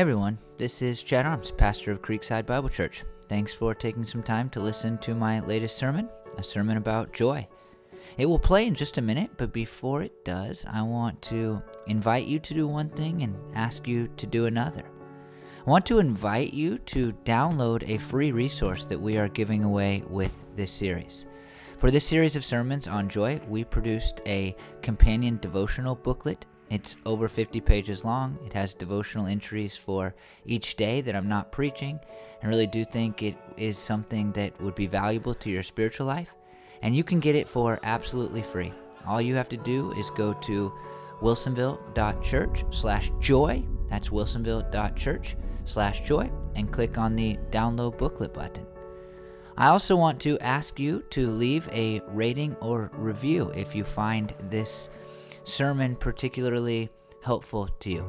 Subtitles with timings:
[0.00, 3.04] Hey everyone, this is Chad Arms, pastor of Creekside Bible Church.
[3.28, 7.46] Thanks for taking some time to listen to my latest sermon, a sermon about joy.
[8.16, 12.26] It will play in just a minute, but before it does, I want to invite
[12.26, 14.84] you to do one thing and ask you to do another.
[15.66, 20.02] I want to invite you to download a free resource that we are giving away
[20.08, 21.26] with this series.
[21.76, 27.28] For this series of sermons on joy, we produced a companion devotional booklet it's over
[27.28, 28.38] 50 pages long.
[28.46, 30.14] It has devotional entries for
[30.46, 31.98] each day that I'm not preaching.
[32.42, 36.32] I really do think it is something that would be valuable to your spiritual life.
[36.82, 38.72] And you can get it for absolutely free.
[39.06, 40.72] All you have to do is go to
[41.20, 43.66] wilsonville.church slash joy.
[43.88, 48.66] That's wilsonville.church slash joy and click on the download booklet button.
[49.56, 54.32] I also want to ask you to leave a rating or review if you find
[54.48, 54.88] this
[55.50, 56.88] sermon particularly
[57.22, 58.06] helpful to you.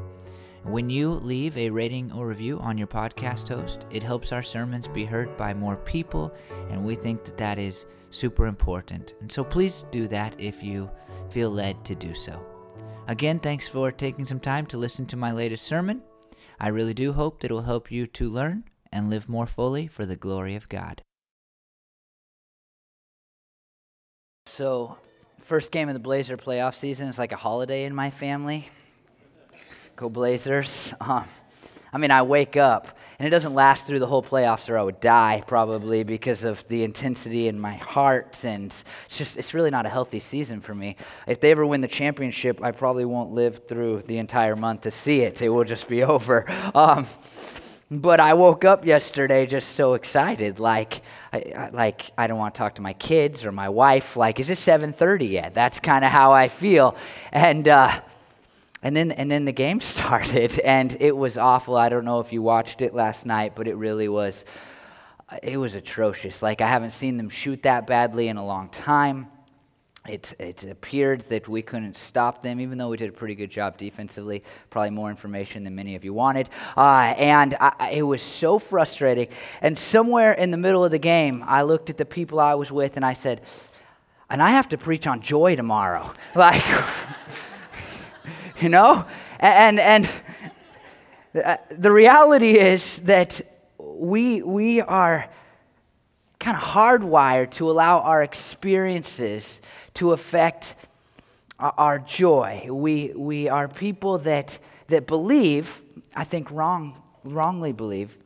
[0.63, 4.87] When you leave a rating or review on your podcast host, it helps our sermons
[4.87, 6.31] be heard by more people,
[6.69, 9.15] and we think that that is super important.
[9.21, 10.89] And so please do that if you
[11.29, 12.45] feel led to do so.
[13.07, 16.03] Again, thanks for taking some time to listen to my latest sermon.
[16.59, 19.87] I really do hope that it will help you to learn and live more fully
[19.87, 21.01] for the glory of God.
[24.45, 24.97] So,
[25.51, 28.69] first game of the Blazer playoff season is like a holiday in my family.
[29.97, 30.93] Go Blazers.
[31.01, 31.25] Um,
[31.91, 34.81] I mean, I wake up, and it doesn't last through the whole playoffs, or I
[34.81, 38.45] would die probably because of the intensity in my heart.
[38.45, 38.73] And
[39.05, 40.95] it's just, it's really not a healthy season for me.
[41.27, 44.91] If they ever win the championship, I probably won't live through the entire month to
[44.91, 45.41] see it.
[45.41, 46.45] It will just be over.
[46.73, 47.05] Um,
[47.91, 51.01] but I woke up yesterday just so excited, like,
[51.33, 54.15] I, like I don't want to talk to my kids or my wife.
[54.15, 55.53] Like, is it 7:30 yet?
[55.53, 56.95] That's kind of how I feel,
[57.33, 57.99] and uh,
[58.81, 61.75] and then and then the game started, and it was awful.
[61.75, 64.45] I don't know if you watched it last night, but it really was.
[65.43, 66.41] It was atrocious.
[66.41, 69.30] Like I haven't seen them shoot that badly in a long time
[70.07, 73.51] it, it appeared that we couldn't stop them, even though we did a pretty good
[73.51, 74.43] job defensively.
[74.71, 76.49] Probably more information than many of you wanted.
[76.75, 79.27] Uh, and I, it was so frustrating.
[79.61, 82.71] And somewhere in the middle of the game, I looked at the people I was
[82.71, 83.41] with and I said,
[84.27, 86.11] and I have to preach on joy tomorrow.
[86.35, 86.63] Like,
[88.59, 89.05] you know?
[89.39, 90.09] And, and
[91.35, 93.39] uh, the reality is that
[93.77, 95.29] we, we are
[96.39, 99.61] kind of hardwired to allow our experiences
[99.95, 100.75] to affect
[101.59, 102.67] our joy.
[102.69, 104.57] We, we are people that,
[104.87, 105.81] that believe,
[106.15, 108.17] I think wrong, wrongly believe,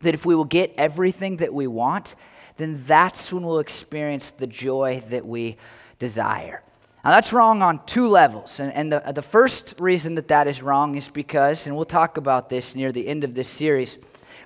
[0.00, 2.14] that if we will get everything that we want,
[2.56, 5.56] then that's when we'll experience the joy that we
[5.98, 6.62] desire.
[7.04, 8.60] Now, that's wrong on two levels.
[8.60, 12.16] And, and the, the first reason that that is wrong is because, and we'll talk
[12.16, 13.98] about this near the end of this series,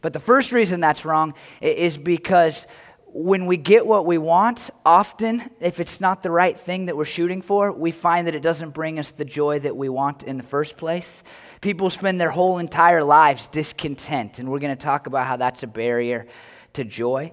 [0.03, 2.67] but the first reason that's wrong is because
[3.19, 7.07] when we get what we want, often, if it's not the right thing that we're
[7.07, 10.37] shooting for, we find that it doesn't bring us the joy that we want in
[10.37, 11.25] the first place.
[11.63, 15.63] People spend their whole entire lives discontent, and we're going to talk about how that's
[15.63, 16.27] a barrier
[16.75, 17.33] to joy.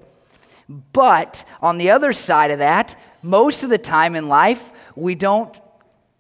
[0.69, 5.53] But on the other side of that, most of the time in life, we don't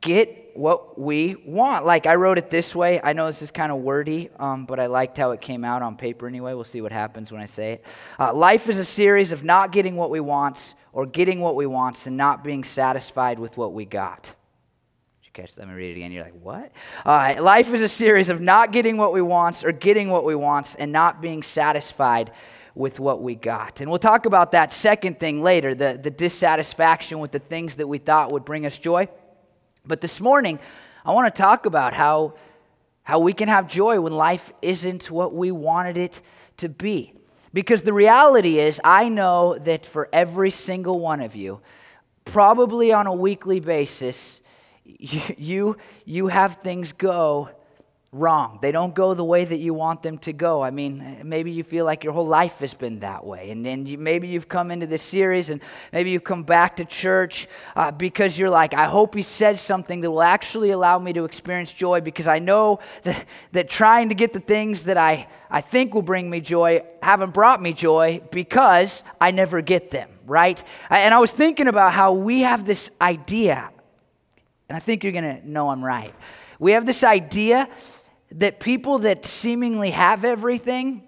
[0.01, 1.85] get what we want.
[1.85, 2.99] Like I wrote it this way.
[3.03, 5.81] I know this is kind of wordy, um, but I liked how it came out
[5.81, 6.53] on paper anyway.
[6.53, 7.85] We'll see what happens when I say it.
[8.19, 11.65] Uh, life is a series of not getting what we want or getting what we
[11.65, 14.23] want and not being satisfied with what we got.
[14.23, 14.31] Did
[15.23, 15.61] you catch that?
[15.61, 16.11] Let me read it again.
[16.11, 16.71] You're like, what?
[17.05, 20.35] Uh, life is a series of not getting what we want or getting what we
[20.35, 22.31] want and not being satisfied
[22.75, 23.81] with what we got.
[23.81, 27.87] And we'll talk about that second thing later the, the dissatisfaction with the things that
[27.87, 29.07] we thought would bring us joy.
[29.85, 30.59] But this morning,
[31.03, 32.35] I want to talk about how,
[33.03, 36.21] how we can have joy when life isn't what we wanted it
[36.57, 37.13] to be.
[37.51, 41.59] Because the reality is, I know that for every single one of you,
[42.23, 44.41] probably on a weekly basis,
[44.85, 47.49] you, you, you have things go
[48.13, 48.59] wrong.
[48.61, 50.63] They don't go the way that you want them to go.
[50.63, 53.49] I mean, maybe you feel like your whole life has been that way.
[53.49, 55.61] And then you, maybe you've come into this series and
[55.91, 60.01] maybe you come back to church uh, because you're like, I hope he says something
[60.01, 64.15] that will actually allow me to experience joy because I know that, that trying to
[64.15, 68.21] get the things that I, I think will bring me joy haven't brought me joy
[68.31, 70.63] because I never get them, right?
[70.89, 73.71] And I was thinking about how we have this idea,
[74.69, 76.13] and I think you're going to know I'm right.
[76.59, 77.67] We have this idea
[78.39, 81.03] that people that seemingly have everything,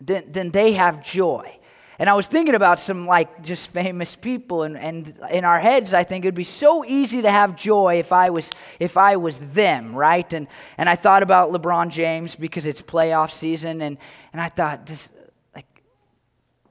[0.00, 1.58] then, then they have joy.
[1.98, 5.94] And I was thinking about some like just famous people, and, and in our heads,
[5.94, 9.16] I think it would be so easy to have joy if I was if I
[9.16, 10.30] was them, right?
[10.34, 10.46] And
[10.76, 13.96] and I thought about LeBron James because it's playoff season, and
[14.34, 15.08] and I thought, this,
[15.54, 15.82] like,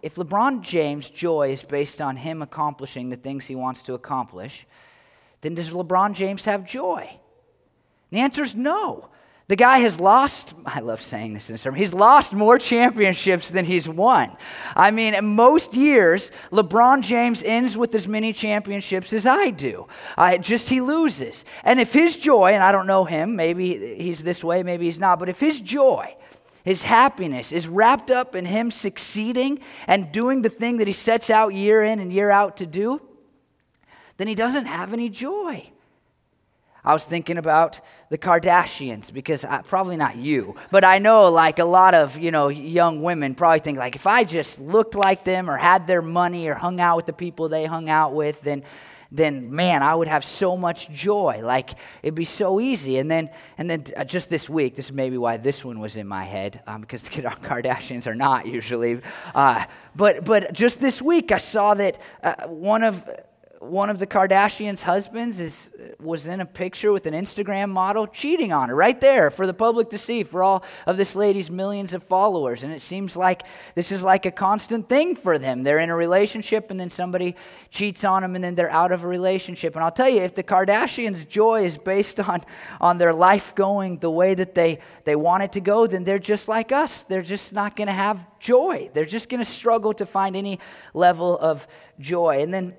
[0.03, 4.67] if LeBron James' joy is based on him accomplishing the things he wants to accomplish,
[5.41, 7.01] then does LeBron James have joy?
[7.01, 9.09] And the answer is no.
[9.47, 13.50] The guy has lost, I love saying this in a sermon, he's lost more championships
[13.50, 14.36] than he's won.
[14.75, 19.88] I mean, most years, LeBron James ends with as many championships as I do.
[20.18, 21.45] I, just he loses.
[21.63, 24.97] And if his joy, and I don't know him, maybe he's this way, maybe he's
[24.97, 26.15] not, but if his joy,
[26.63, 31.30] his happiness is wrapped up in him succeeding and doing the thing that he sets
[31.30, 33.00] out year in and year out to do,
[34.18, 35.69] then he doesn't have any joy.
[36.86, 41.58] I was thinking about the Kardashians because I, probably not you, but I know like
[41.60, 45.24] a lot of you know young women probably think like if I just looked like
[45.24, 48.40] them or had their money or hung out with the people they hung out with,
[48.42, 48.64] then
[49.12, 51.42] then man, I would have so much joy.
[51.44, 51.72] Like
[52.04, 52.98] it'd be so easy.
[53.00, 55.96] And then and then uh, just this week, this is maybe why this one was
[55.96, 59.02] in my head um, because the Kardashians are not usually.
[59.34, 59.66] Uh,
[59.96, 63.10] but but just this week, I saw that uh, one of
[63.69, 65.69] one of the Kardashians' husbands is,
[66.00, 69.53] was in a picture with an Instagram model cheating on her right there for the
[69.53, 72.63] public to see, for all of this lady's millions of followers.
[72.63, 75.63] And it seems like this is like a constant thing for them.
[75.63, 77.35] They're in a relationship and then somebody
[77.69, 79.75] cheats on them and then they're out of a relationship.
[79.75, 82.41] And I'll tell you, if the Kardashians' joy is based on,
[82.79, 86.19] on their life going the way that they, they want it to go, then they're
[86.19, 87.03] just like us.
[87.03, 88.89] They're just not going to have joy.
[88.94, 90.59] They're just going to struggle to find any
[90.94, 91.67] level of
[92.00, 92.41] joy.
[92.41, 92.75] And then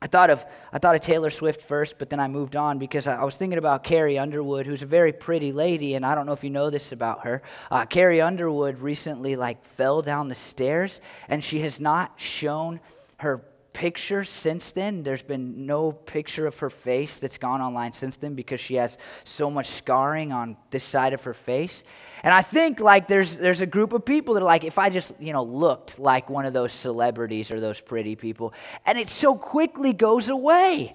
[0.00, 3.06] I thought of I thought of Taylor Swift first, but then I moved on because
[3.06, 6.24] I, I, was thinking about Carrie Underwood, who's a very pretty lady, and I don't
[6.24, 7.42] know if you know this about her.
[7.70, 12.78] Uh, Carrie Underwood recently like fell down the stairs, and she has not shown
[13.16, 13.38] her
[13.72, 15.02] picture since then.
[15.02, 18.98] There's been no picture of her face that's gone online since then because she has
[19.24, 21.82] so much scarring on this side of her face.
[22.22, 24.90] And I think like there's there's a group of people that are like, if I
[24.90, 28.52] just, you know, looked like one of those celebrities or those pretty people,
[28.86, 30.94] and it so quickly goes away.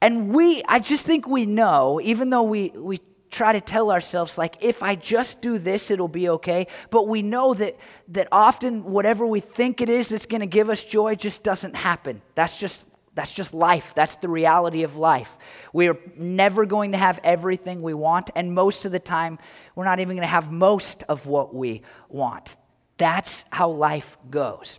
[0.00, 4.38] And we, I just think we know, even though we we try to tell ourselves
[4.38, 7.76] like if i just do this it'll be okay but we know that
[8.08, 11.74] that often whatever we think it is that's going to give us joy just doesn't
[11.74, 12.86] happen that's just
[13.16, 13.94] that's just life.
[13.96, 15.36] That's the reality of life.
[15.72, 19.38] We are never going to have everything we want and most of the time
[19.74, 22.56] we're not even going to have most of what we want.
[22.98, 24.78] That's how life goes.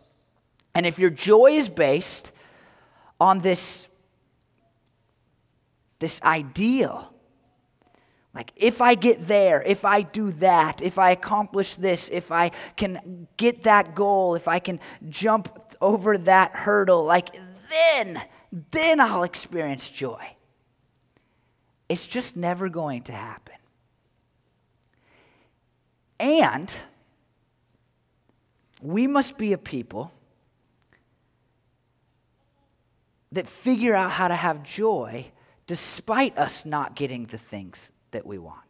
[0.74, 2.32] And if your joy is based
[3.20, 3.88] on this
[6.00, 7.12] this ideal
[8.38, 12.52] like, if I get there, if I do that, if I accomplish this, if I
[12.76, 14.80] can get that goal, if I can
[15.10, 17.36] jump over that hurdle, like,
[17.70, 18.22] then,
[18.72, 20.36] then I'll experience joy.
[21.90, 23.56] It's just never going to happen.
[26.20, 26.72] And
[28.82, 30.12] we must be a people
[33.32, 35.32] that figure out how to have joy
[35.68, 38.67] despite us not getting the things that we want.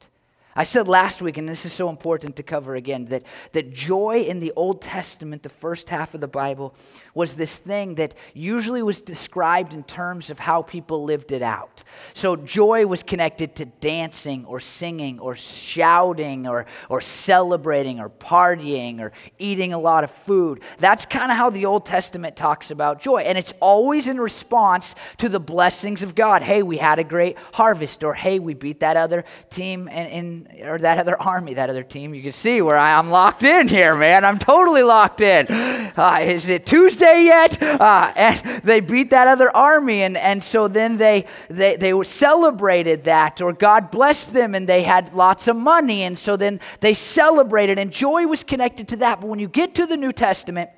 [0.57, 3.21] I said last week, and this is so important to cover again, that,
[3.51, 6.73] that joy in the Old Testament, the first half of the Bible,
[7.13, 11.83] was this thing that usually was described in terms of how people lived it out.
[12.15, 18.99] So joy was connected to dancing or singing or shouting or, or celebrating or partying
[18.99, 20.61] or eating a lot of food.
[20.79, 23.21] That's kind of how the Old Testament talks about joy.
[23.21, 26.41] And it's always in response to the blessings of God.
[26.41, 30.46] Hey, we had a great harvest, or hey, we beat that other team in, in
[30.61, 32.13] or that other army, that other team.
[32.13, 34.25] You can see where I, am locked in here, man.
[34.25, 35.47] I'm totally locked in.
[35.49, 37.61] Uh, is it Tuesday yet?
[37.61, 43.03] Uh, and they beat that other army, and, and so then they, they, they celebrated
[43.05, 46.93] that, or God blessed them, and they had lots of money, and so then they
[46.93, 49.21] celebrated, and joy was connected to that.
[49.21, 50.69] But when you get to the New Testament,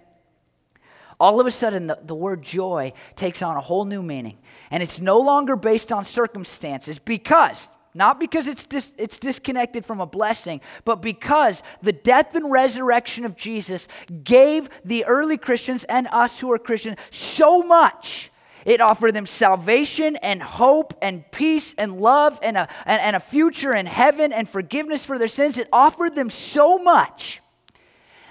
[1.20, 4.38] all of a sudden the, the word joy takes on a whole new meaning.
[4.72, 10.00] And it's no longer based on circumstances because not because it's, dis- it's disconnected from
[10.00, 13.88] a blessing, but because the death and resurrection of Jesus
[14.24, 18.31] gave the early Christians and us who are Christians so much.
[18.65, 23.19] It offered them salvation and hope and peace and love and a, and, and a
[23.19, 25.58] future in heaven and forgiveness for their sins.
[25.58, 27.41] It offered them so much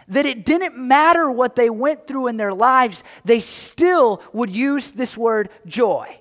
[0.08, 4.90] that it didn't matter what they went through in their lives, they still would use
[4.92, 6.17] this word joy.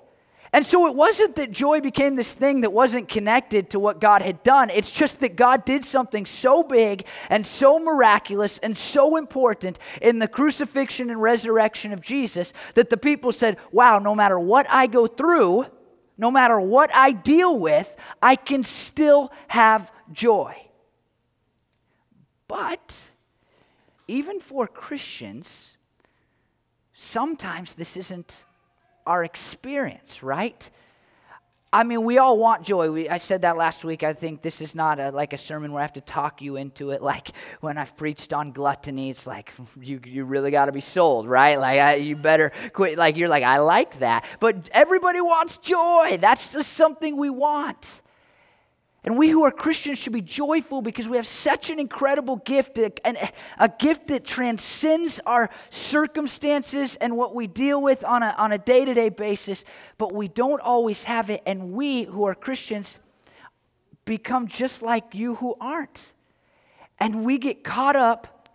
[0.52, 4.22] And so it wasn't that joy became this thing that wasn't connected to what God
[4.22, 4.70] had done.
[4.70, 10.18] It's just that God did something so big and so miraculous and so important in
[10.18, 14.86] the crucifixion and resurrection of Jesus that the people said, Wow, no matter what I
[14.86, 15.66] go through,
[16.16, 20.56] no matter what I deal with, I can still have joy.
[22.48, 22.94] But
[24.08, 25.76] even for Christians,
[26.94, 28.44] sometimes this isn't
[29.08, 30.70] our experience, right?
[31.70, 32.90] I mean, we all want joy.
[32.90, 34.02] We, I said that last week.
[34.02, 36.56] I think this is not a, like a sermon where I have to talk you
[36.56, 37.02] into it.
[37.08, 37.28] Like
[37.62, 41.58] when I've preached on gluttony, it's like you, you really got to be sold, right?
[41.58, 42.98] Like I, you better quit.
[42.98, 44.26] Like you're like, I like that.
[44.40, 46.18] But everybody wants joy.
[46.20, 48.02] That's just something we want.
[49.04, 52.78] And we who are Christians should be joyful because we have such an incredible gift,
[52.78, 52.92] a,
[53.58, 58.58] a gift that transcends our circumstances and what we deal with on a, on a
[58.58, 59.64] day-to-day basis,
[59.98, 61.42] but we don't always have it.
[61.46, 62.98] And we who are Christians
[64.04, 66.12] become just like you who aren't.
[66.98, 68.48] And we get caught up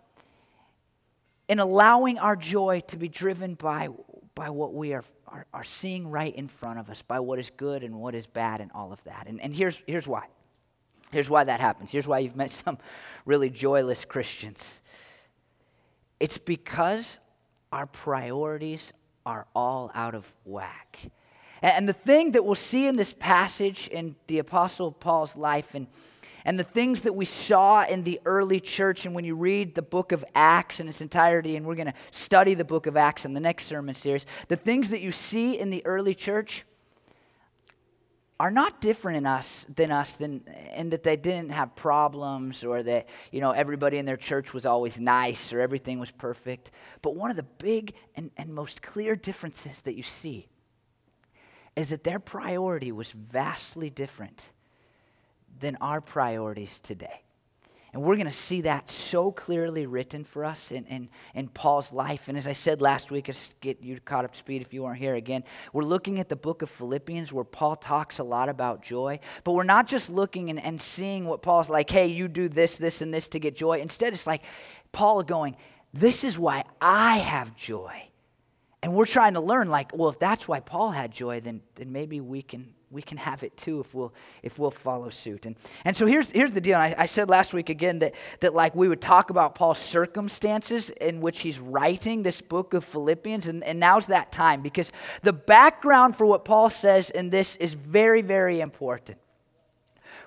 [1.48, 3.88] in allowing our joy to be driven by,
[4.34, 7.50] by what we are, are, are seeing right in front of us, by what is
[7.56, 9.26] good and what is bad and all of that.
[9.26, 10.26] And, and here's, here's why.
[11.10, 11.90] Here's why that happens.
[11.90, 12.78] Here's why you've met some
[13.26, 14.80] really joyless Christians.
[16.20, 17.18] It's because
[17.72, 18.92] our priorities
[19.26, 21.00] are all out of whack.
[21.62, 25.88] And the thing that we'll see in this passage in the Apostle Paul's life and,
[26.44, 29.82] and the things that we saw in the early church, and when you read the
[29.82, 33.24] book of Acts in its entirety, and we're going to study the book of Acts
[33.24, 36.64] in the next sermon series, the things that you see in the early church
[38.38, 40.42] are not different in us than us than
[40.74, 44.66] in that they didn't have problems or that you know everybody in their church was
[44.66, 46.72] always nice or everything was perfect.
[47.00, 50.48] But one of the big and, and most clear differences that you see
[51.76, 54.52] is that their priority was vastly different
[55.60, 57.24] than our priorities today
[57.94, 61.92] and we're going to see that so clearly written for us in, in, in Paul's
[61.92, 62.26] life.
[62.26, 64.82] And as I said last week, just get you caught up to speed if you
[64.82, 65.44] weren't here again.
[65.72, 69.20] We're looking at the book of Philippians where Paul talks a lot about joy.
[69.44, 72.74] But we're not just looking and, and seeing what Paul's like, hey, you do this,
[72.74, 73.78] this, and this to get joy.
[73.78, 74.42] Instead, it's like
[74.90, 75.56] Paul going,
[75.92, 78.08] this is why I have joy.
[78.82, 81.92] And we're trying to learn, like, well, if that's why Paul had joy, then, then
[81.92, 85.44] maybe we can we can have it too if we'll if we'll follow suit.
[85.44, 86.78] And and so here's here's the deal.
[86.78, 90.90] I, I, said last week again that that like we would talk about Paul's circumstances
[90.90, 95.32] in which he's writing this book of Philippians, and, and now's that time because the
[95.32, 99.18] background for what Paul says in this is very, very important.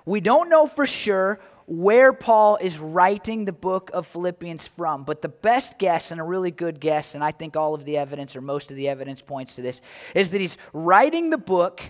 [0.05, 5.03] We don't know for sure where Paul is writing the book of Philippians from.
[5.03, 7.97] But the best guess, and a really good guess, and I think all of the
[7.97, 9.81] evidence or most of the evidence points to this,
[10.15, 11.83] is that he's writing the book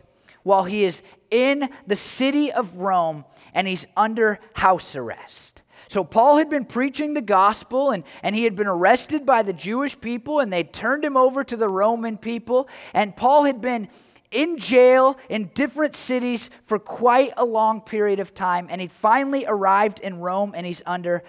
[0.48, 5.62] while he is in the city of Rome and he's under house arrest.
[5.90, 9.54] So, Paul had been preaching the gospel and, and he had been arrested by the
[9.54, 12.68] Jewish people and they turned him over to the Roman people.
[12.94, 13.88] And Paul had been
[14.32, 18.68] in jail in different cities for quite a long period of time.
[18.70, 21.24] And he finally arrived in Rome and he's under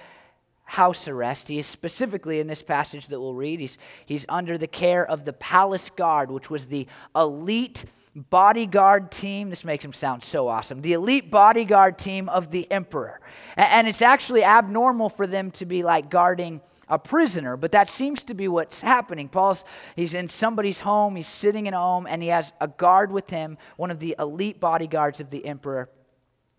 [0.64, 1.48] house arrest.
[1.48, 5.24] He is specifically in this passage that we'll read, he's, he's under the care of
[5.24, 7.84] the palace guard, which was the elite
[8.22, 9.50] bodyguard team.
[9.50, 10.82] This makes him sound so awesome.
[10.82, 13.20] The elite bodyguard team of the emperor.
[13.56, 18.22] And it's actually abnormal for them to be like guarding a prisoner, but that seems
[18.24, 19.28] to be what's happening.
[19.28, 23.12] Paul's he's in somebody's home, he's sitting in a home, and he has a guard
[23.12, 25.90] with him, one of the elite bodyguards of the emperor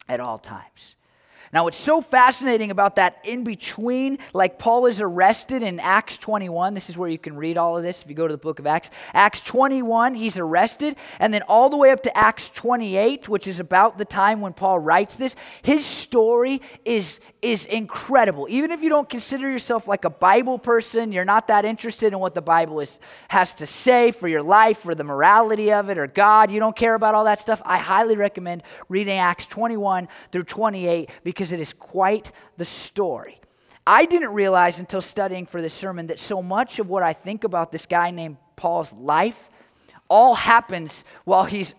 [0.08, 0.96] at all times.
[1.51, 6.75] Now, what's so fascinating about that in between, like Paul is arrested in Acts 21.
[6.75, 8.60] This is where you can read all of this if you go to the book
[8.60, 8.91] of Acts.
[9.13, 10.96] Acts 21, he's arrested.
[11.20, 14.53] And then all the way up to Acts 28, which is about the time when
[14.53, 18.48] Paul writes this, his story is, is incredible.
[18.50, 22.19] Even if you don't consider yourself like a Bible person, you're not that interested in
[22.19, 25.98] what the Bible is, has to say for your life, for the morality of it,
[25.98, 30.10] or God, you don't care about all that stuff, I highly recommend reading Acts 21
[30.31, 33.39] through 28 because it is quite the story.
[33.88, 37.43] I didn't realize until studying for this sermon that so much of what I think
[37.43, 39.50] about this guy named Paul's life
[40.10, 41.74] all happens while he's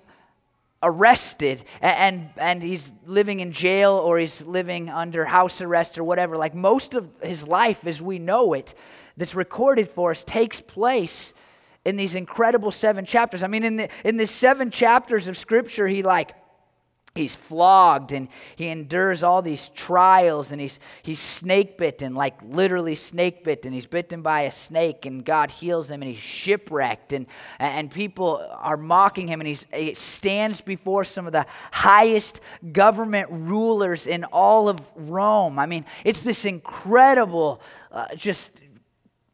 [0.83, 6.37] arrested and, and he's living in jail or he's living under house arrest or whatever.
[6.37, 8.75] Like most of his life as we know it,
[9.17, 11.35] that's recorded for us, takes place
[11.85, 13.43] in these incredible seven chapters.
[13.43, 16.35] I mean, in the in the seven chapters of Scripture, he like
[17.14, 22.95] he's flogged and he endures all these trials and he's he's snake bitten like literally
[22.95, 23.73] snake bitten.
[23.73, 27.26] He's bitten by a snake and god heals him and he's shipwrecked and
[27.59, 32.40] and people are mocking him and he's, he stands before some of the highest
[32.73, 35.59] government rulers in all of rome.
[35.59, 38.61] I mean it's this incredible uh, just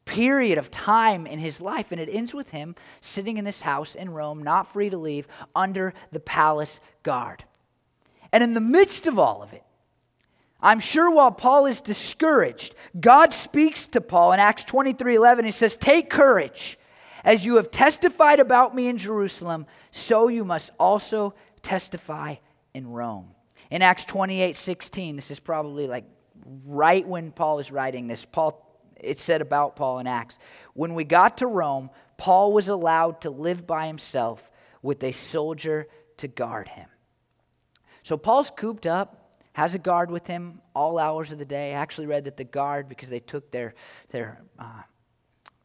[0.06, 3.94] period of time in his life and it ends with him sitting in this house
[3.96, 7.44] in rome not free to leave under the palace guard
[8.36, 9.64] and in the midst of all of it,
[10.60, 15.46] I'm sure while Paul is discouraged, God speaks to Paul in Acts 23 11.
[15.46, 16.78] He says, Take courage.
[17.24, 22.34] As you have testified about me in Jerusalem, so you must also testify
[22.74, 23.30] in Rome.
[23.70, 26.04] In Acts 28 16, this is probably like
[26.66, 28.26] right when Paul is writing this.
[28.26, 30.38] Paul, it said about Paul in Acts,
[30.74, 31.88] when we got to Rome,
[32.18, 34.50] Paul was allowed to live by himself
[34.82, 35.88] with a soldier
[36.18, 36.90] to guard him.
[38.06, 41.72] So Paul's cooped up, has a guard with him all hours of the day.
[41.72, 43.74] I actually read that the guard, because they took their,
[44.10, 44.82] their uh,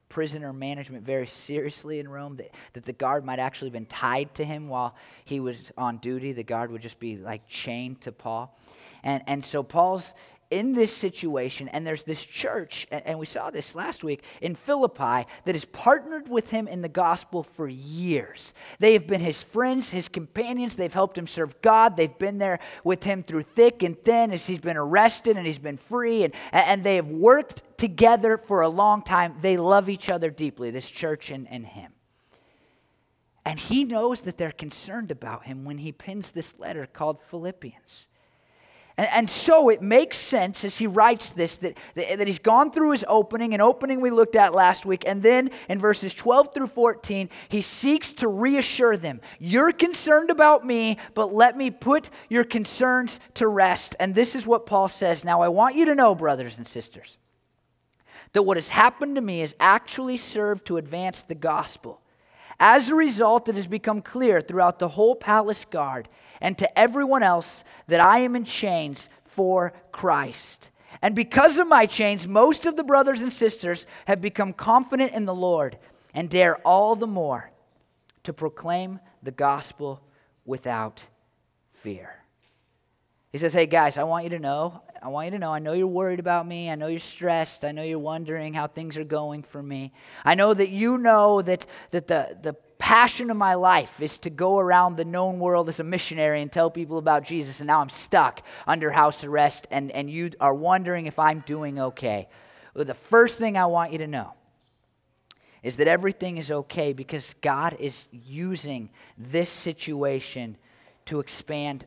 [0.10, 4.34] prisoner management very seriously in Rome, that, that the guard might actually have been tied
[4.34, 6.34] to him while he was on duty.
[6.34, 8.58] The guard would just be like chained to Paul.
[9.04, 10.16] And, and so Paul's
[10.52, 15.26] in this situation, and there's this church, and we saw this last week in Philippi,
[15.46, 18.54] that has partnered with him in the gospel for years.
[18.80, 20.76] They have been his friends, his companions.
[20.76, 21.98] They've helped him serve God.
[21.98, 25.58] They've been there with him through thick and thin as he's been arrested and he's
[25.58, 29.38] been free, and, and they have worked together for a long time.
[29.42, 31.94] They love each other deeply, this church and, and him.
[33.46, 38.08] And he knows that they're concerned about him when he pins this letter called Philippians.
[39.02, 42.70] And, and, so it makes sense as he writes this that, that, that, he's gone
[42.70, 46.54] through his opening, an opening we looked at last week, and then in verses 12
[46.54, 52.12] through 14, he seeks to reassure them You're concerned about me, but let me put
[52.30, 53.96] your concerns to rest.
[54.00, 57.18] And this is what Paul says Now, I want you to know, brothers and sisters,
[58.34, 62.02] that what has happened to me has actually served to advance the gospel.
[62.64, 66.08] As a result, it has become clear throughout the whole palace guard
[66.40, 70.70] and to everyone else that I am in chains for Christ.
[71.02, 75.26] And because of my chains, most of the brothers and sisters have become confident in
[75.26, 75.80] the Lord
[76.14, 77.50] and dare all the more
[78.26, 80.00] to proclaim the gospel
[80.46, 81.02] without
[81.74, 82.24] fear.
[83.32, 85.60] He says, Hey guys, I want you to know, I want you to know, I
[85.60, 86.70] know you're worried about me.
[86.70, 87.64] I know you're stressed.
[87.64, 89.94] I know you're wondering how things are going for me.
[90.24, 94.30] I know that you know that, that the, the passion of my life is to
[94.30, 97.82] go around the known world as a missionary and tell people about Jesus, and now
[97.82, 102.28] I'm stuck under house arrest, and, and you are wondering if I'm doing okay.
[102.76, 104.34] Well, the first thing I want you to know
[105.64, 110.58] is that everything is okay because God is using this situation
[111.06, 111.86] to expand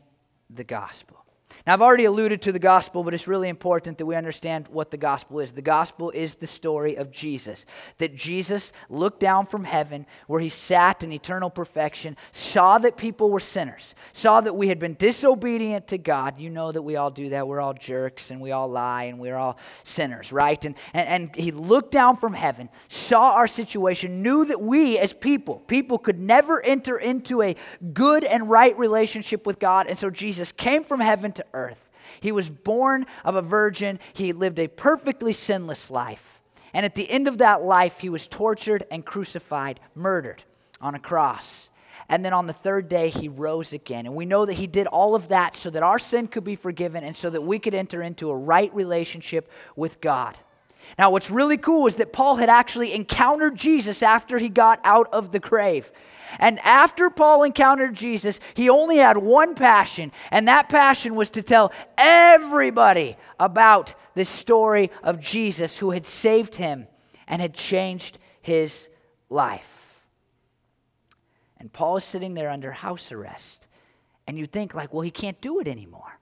[0.49, 1.24] the gospel.
[1.65, 4.91] Now, I've already alluded to the gospel, but it's really important that we understand what
[4.91, 5.51] the gospel is.
[5.51, 7.65] The gospel is the story of Jesus.
[7.97, 13.29] That Jesus looked down from heaven, where he sat in eternal perfection, saw that people
[13.29, 16.39] were sinners, saw that we had been disobedient to God.
[16.39, 17.47] You know that we all do that.
[17.47, 20.63] We're all jerks and we all lie and we're all sinners, right?
[20.65, 25.13] And, and, and he looked down from heaven, saw our situation, knew that we as
[25.13, 27.55] people, people could never enter into a
[27.93, 29.87] good and right relationship with God.
[29.87, 31.89] And so Jesus came from heaven earth.
[32.19, 33.99] He was born of a virgin.
[34.13, 36.41] He lived a perfectly sinless life.
[36.73, 40.43] And at the end of that life, he was tortured and crucified, murdered
[40.81, 41.69] on a cross.
[42.09, 44.05] And then on the third day, he rose again.
[44.05, 46.55] And we know that he did all of that so that our sin could be
[46.55, 50.37] forgiven and so that we could enter into a right relationship with God.
[50.99, 55.07] Now, what's really cool is that Paul had actually encountered Jesus after he got out
[55.11, 55.91] of the grave.
[56.39, 61.41] And after Paul encountered Jesus, he only had one passion, and that passion was to
[61.41, 66.87] tell everybody about the story of Jesus who had saved him
[67.27, 68.89] and had changed his
[69.29, 69.99] life.
[71.57, 73.67] And Paul is sitting there under house arrest.
[74.27, 76.19] And you think like, well, he can't do it anymore.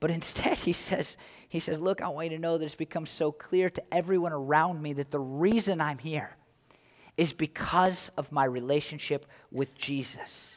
[0.00, 1.16] But instead he says,
[1.48, 4.32] he says, look, I want you to know that it's become so clear to everyone
[4.32, 6.36] around me that the reason I'm here
[7.16, 10.56] is because of my relationship with Jesus.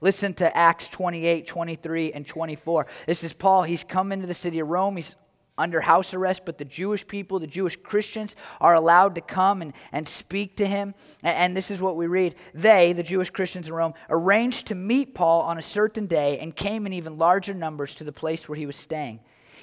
[0.00, 2.86] Listen to Acts 28, 23, and 24.
[3.06, 3.64] This is Paul.
[3.64, 4.96] He's come into the city of Rome.
[4.96, 5.16] He's
[5.58, 9.72] under house arrest, but the Jewish people, the Jewish Christians, are allowed to come and,
[9.90, 10.94] and speak to him.
[11.22, 12.36] And, and this is what we read.
[12.54, 16.54] They, the Jewish Christians in Rome, arranged to meet Paul on a certain day and
[16.54, 19.18] came in even larger numbers to the place where he was staying.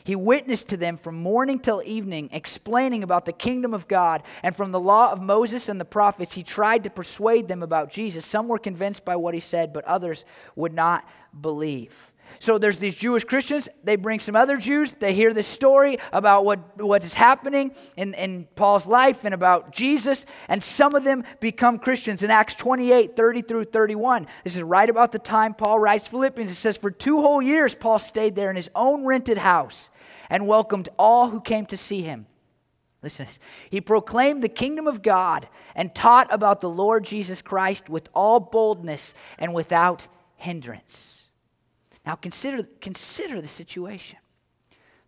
[0.06, 4.22] He witnessed to them from morning till evening, explaining about the kingdom of God.
[4.44, 7.90] And from the law of Moses and the prophets, he tried to persuade them about
[7.90, 8.24] Jesus.
[8.24, 10.24] Some were convinced by what he said, but others
[10.56, 11.10] would not
[11.42, 12.12] believe.
[12.40, 13.68] So there's these Jewish Christians.
[13.84, 14.94] They bring some other Jews.
[15.00, 19.72] They hear this story about what, what is happening in, in Paul's life and about
[19.72, 20.28] Jesus.
[20.48, 22.22] And some of them become Christians.
[22.22, 26.52] In Acts 28 30 through 31, this is right about the time Paul writes Philippians.
[26.52, 29.90] It says, For two whole years, Paul stayed there in his own rented house
[30.30, 32.28] and welcomed all who came to see him.
[33.04, 33.28] Listen
[33.70, 38.40] He proclaimed the kingdom of God and taught about the Lord Jesus Christ with all
[38.40, 40.08] boldness and without
[40.38, 41.24] hindrance.
[42.06, 44.18] Now consider, consider the situation.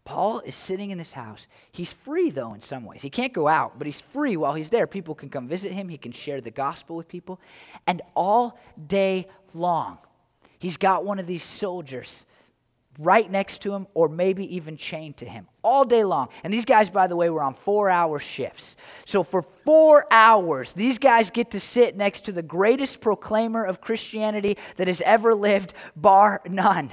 [0.08, 1.48] Paul is sitting in this house.
[1.70, 3.02] He's free, though, in some ways.
[3.02, 4.88] He can't go out, but he's free while he's there.
[4.88, 7.42] People can come visit him, he can share the gospel with people.
[7.88, 9.98] And all day long,
[10.60, 12.26] he's got one of these soldiers
[12.98, 16.30] right next to him or maybe even chained to him all day long.
[16.44, 18.76] And these guys, by the way, were on four hour shifts.
[19.06, 23.82] So for four hours, these guys get to sit next to the greatest proclaimer of
[23.82, 26.92] Christianity that has ever lived, bar none.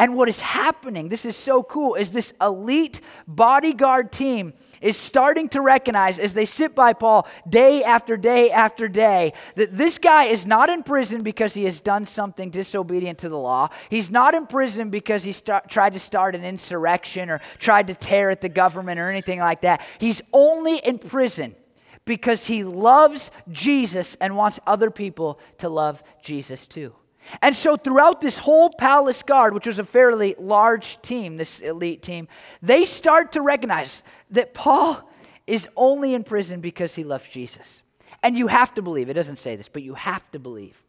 [0.00, 5.48] And what is happening, this is so cool, is this elite bodyguard team is starting
[5.48, 10.26] to recognize as they sit by Paul day after day after day that this guy
[10.26, 13.70] is not in prison because he has done something disobedient to the law.
[13.90, 15.34] He's not in prison because he
[15.68, 19.62] tried to start an insurrection or tried to tear at the government or anything like
[19.62, 19.84] that.
[19.98, 21.56] He's only in prison
[22.04, 26.94] because he loves Jesus and wants other people to love Jesus too.
[27.42, 32.02] And so, throughout this whole palace guard, which was a fairly large team, this elite
[32.02, 32.28] team,
[32.62, 35.08] they start to recognize that Paul
[35.46, 37.82] is only in prison because he loves Jesus.
[38.22, 40.82] And you have to believe, it doesn't say this, but you have to believe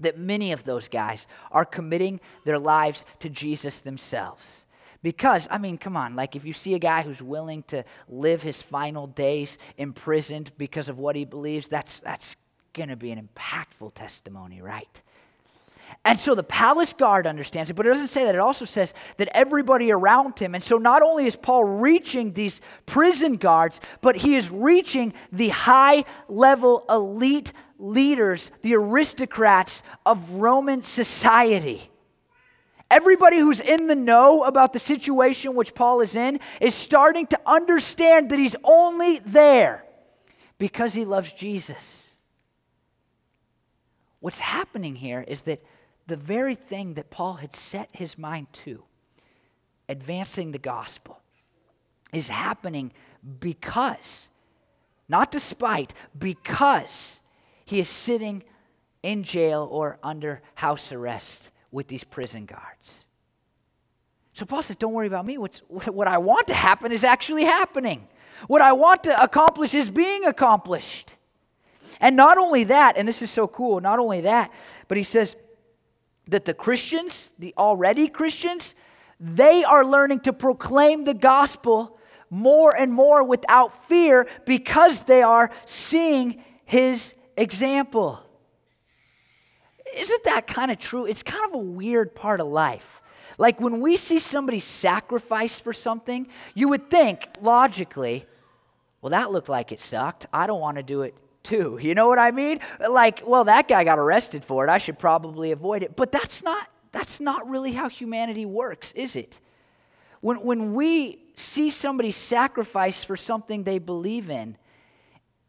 [0.00, 4.66] that many of those guys are committing their lives to Jesus themselves.
[5.02, 8.42] Because, I mean, come on, like if you see a guy who's willing to live
[8.42, 12.36] his final days imprisoned because of what he believes, that's, that's
[12.72, 15.02] going to be an impactful testimony, right?
[16.06, 18.34] And so the palace guard understands it, but it doesn't say that.
[18.34, 20.54] It also says that everybody around him.
[20.54, 25.48] And so not only is Paul reaching these prison guards, but he is reaching the
[25.48, 31.90] high level elite leaders, the aristocrats of Roman society.
[32.90, 37.40] Everybody who's in the know about the situation which Paul is in is starting to
[37.46, 39.84] understand that he's only there
[40.58, 42.14] because he loves Jesus.
[44.20, 45.64] What's happening here is that
[46.06, 48.82] the very thing that Paul had set his mind to,
[49.88, 51.20] advancing the gospel,
[52.12, 52.92] is happening
[53.40, 54.28] because,
[55.08, 57.20] not despite, because
[57.64, 58.44] he is sitting
[59.02, 63.06] in jail or under house arrest with these prison guards.
[64.32, 65.38] So Paul says, Don't worry about me.
[65.38, 68.08] What's, what I want to happen is actually happening.
[68.46, 71.14] What I want to accomplish is being accomplished.
[72.00, 74.50] And not only that, and this is so cool, not only that,
[74.88, 75.36] but he says,
[76.28, 78.74] that the Christians, the already Christians,
[79.20, 81.98] they are learning to proclaim the gospel
[82.30, 88.20] more and more without fear because they are seeing his example.
[89.96, 91.06] Isn't that kind of true?
[91.06, 93.00] It's kind of a weird part of life.
[93.38, 98.26] Like when we see somebody sacrifice for something, you would think logically,
[99.00, 100.26] well, that looked like it sucked.
[100.32, 101.78] I don't want to do it too.
[101.80, 102.58] You know what I mean?
[102.90, 104.70] Like, well, that guy got arrested for it.
[104.70, 105.94] I should probably avoid it.
[105.94, 109.38] But that's not that's not really how humanity works, is it?
[110.20, 114.56] When when we see somebody sacrifice for something they believe in,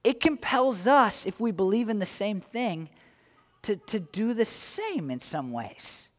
[0.03, 2.89] it compels us, if we believe in the same thing,
[3.63, 6.09] to, to do the same in some ways.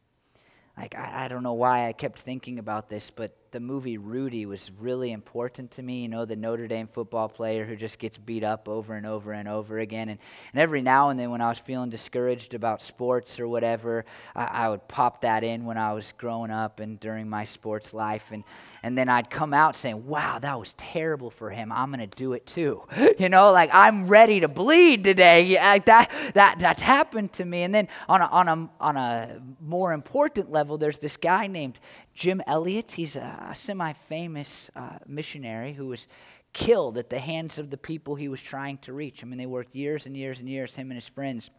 [0.77, 4.45] Like, I, I don't know why I kept thinking about this, but the movie Rudy
[4.45, 6.01] was really important to me.
[6.01, 9.31] You know, the Notre Dame football player who just gets beat up over and over
[9.33, 10.09] and over again.
[10.09, 10.19] And,
[10.53, 14.05] and every now and then, when I was feeling discouraged about sports or whatever,
[14.35, 17.93] I, I would pop that in when I was growing up and during my sports
[17.93, 18.31] life.
[18.31, 18.43] And,
[18.83, 21.71] and then I'd come out saying, wow, that was terrible for him.
[21.71, 22.83] I'm going to do it too.
[23.17, 25.41] You know, like I'm ready to bleed today.
[25.43, 27.63] Yeah, that, that, that's happened to me.
[27.63, 31.79] And then on a, on, a, on a more important level, there's this guy named
[32.17, 32.91] Jim Elliot.
[32.91, 36.07] He's a, a semi famous uh, missionary who was
[36.51, 39.21] killed at the hands of the people he was trying to reach.
[39.21, 41.51] I mean, they worked years and years and years, him and his friends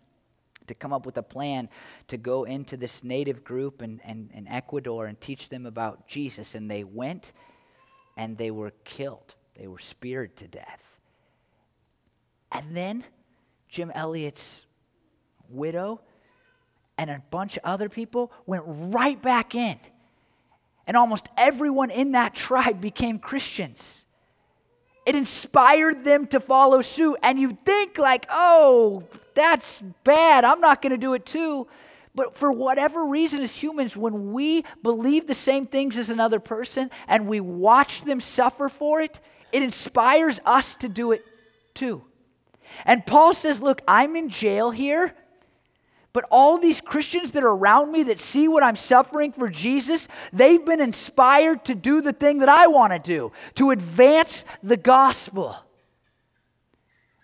[0.66, 1.68] to come up with a plan
[2.08, 6.56] to go into this native group in, in, in Ecuador and teach them about Jesus.
[6.56, 7.32] And they went
[8.16, 10.82] and they were killed, they were speared to death.
[12.50, 13.04] And then
[13.68, 14.66] Jim Elliot's
[15.48, 16.00] widow
[16.98, 19.78] and a bunch of other people went right back in.
[20.88, 24.06] And almost everyone in that tribe became Christians.
[25.06, 27.18] It inspired them to follow suit.
[27.22, 30.44] And you think, like, oh, that's bad.
[30.44, 31.68] I'm not going to do it too.
[32.14, 36.90] But for whatever reason, as humans, when we believe the same things as another person
[37.06, 39.20] and we watch them suffer for it,
[39.52, 41.24] it inspires us to do it
[41.74, 42.02] too.
[42.84, 45.14] And Paul says, Look, I'm in jail here,
[46.12, 50.08] but all these Christians that are around me that see what I'm suffering for Jesus,
[50.32, 54.76] they've been inspired to do the thing that I want to do, to advance the
[54.76, 55.56] gospel.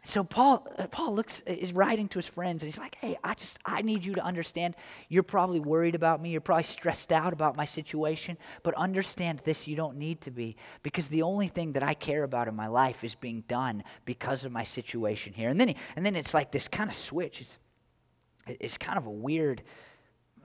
[0.07, 3.33] So Paul, uh, Paul looks is writing to his friends and he's like, "Hey, I
[3.35, 4.77] just I need you to understand.
[5.09, 6.31] You're probably worried about me.
[6.31, 10.57] You're probably stressed out about my situation, but understand this: you don't need to be
[10.83, 14.44] because the only thing that I care about in my life is being done because
[14.44, 17.40] of my situation here." And then he, and then it's like this kind of switch.
[17.40, 17.59] It's
[18.47, 19.63] it's kind of a weird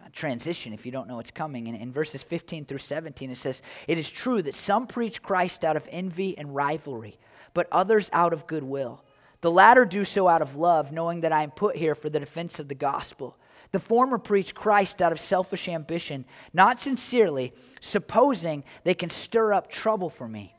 [0.01, 1.67] uh, transition if you don't know what's coming.
[1.67, 5.63] And in verses 15 through 17, it says, It is true that some preach Christ
[5.63, 7.19] out of envy and rivalry,
[7.53, 9.03] but others out of goodwill.
[9.41, 12.19] The latter do so out of love, knowing that I am put here for the
[12.19, 13.37] defense of the gospel.
[13.71, 19.69] The former preach Christ out of selfish ambition, not sincerely, supposing they can stir up
[19.69, 20.55] trouble for me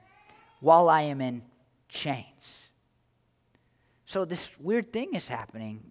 [0.60, 1.42] while I am in
[1.88, 2.70] chains.
[4.06, 5.82] So, this weird thing is happening.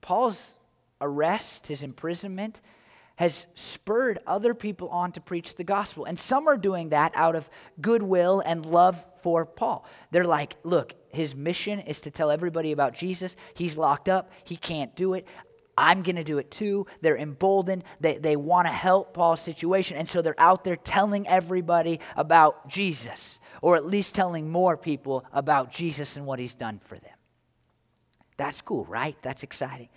[0.00, 0.57] Paul's
[1.00, 2.60] arrest, his imprisonment,
[3.16, 6.04] has spurred other people on to preach the gospel.
[6.04, 9.84] And some are doing that out of goodwill and love for Paul.
[10.12, 13.34] They're like, look, his mission is to tell everybody about Jesus.
[13.54, 15.26] He's locked up, he can't do it.
[15.76, 16.86] I'm going to do it too.
[17.02, 17.84] They're emboldened.
[18.00, 19.96] They, they want to help Paul's situation.
[19.96, 25.24] And so they're out there telling everybody about Jesus, or at least telling more people
[25.32, 27.14] about Jesus and what he's done for them.
[28.36, 29.16] That's cool, right?
[29.22, 29.88] That's exciting.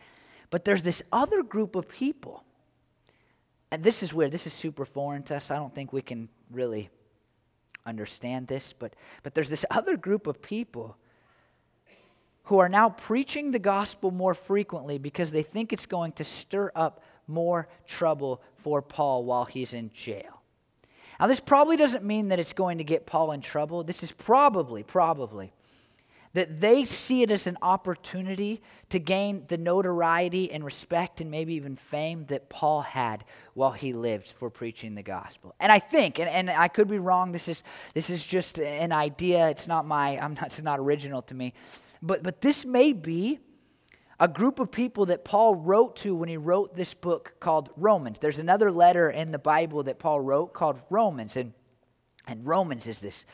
[0.52, 2.44] But there's this other group of people.
[3.72, 5.50] And this is where This is super foreign to us.
[5.50, 6.90] I don't think we can really
[7.86, 10.98] understand this, but, but there's this other group of people
[12.44, 16.72] who are now preaching the gospel more frequently because they think it's going to stir
[16.76, 20.42] up more trouble for Paul while he's in jail.
[21.20, 23.84] Now, this probably doesn't mean that it's going to get Paul in trouble.
[23.84, 25.54] This is probably, probably
[26.34, 31.54] that they see it as an opportunity to gain the notoriety and respect and maybe
[31.56, 35.54] even fame that Paul had while he lived for preaching the gospel.
[35.60, 37.64] And I think, and, and I could be wrong, this is,
[37.94, 41.54] this is just an idea, it's not my, I'm not, it's not original to me,
[42.02, 43.40] but, but this may be
[44.20, 48.20] a group of people that Paul wrote to when he wrote this book called Romans.
[48.20, 51.54] There's another letter in the Bible that Paul wrote called Romans, and,
[52.28, 53.26] and Romans is this